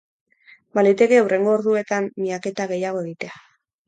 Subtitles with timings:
[0.77, 3.37] Baliteke hurrengo orduetan miaketa gehiago egitea.